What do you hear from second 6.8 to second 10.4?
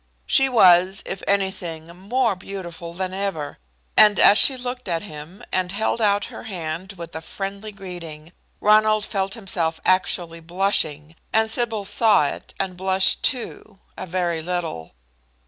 with a friendly greeting, Ronald felt himself actually